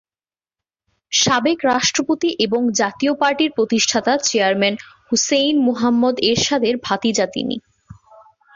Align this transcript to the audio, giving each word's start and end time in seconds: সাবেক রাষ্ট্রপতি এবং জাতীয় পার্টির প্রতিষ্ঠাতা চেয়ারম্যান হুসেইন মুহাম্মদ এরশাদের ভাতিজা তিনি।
সাবেক 1.11 1.59
রাষ্ট্রপতি 1.65 2.29
এবং 2.39 2.61
জাতীয় 2.73 3.13
পার্টির 3.13 3.51
প্রতিষ্ঠাতা 3.51 4.13
চেয়ারম্যান 4.23 4.75
হুসেইন 5.09 5.55
মুহাম্মদ 5.67 6.15
এরশাদের 6.29 6.75
ভাতিজা 6.83 7.25
তিনি। 7.27 7.55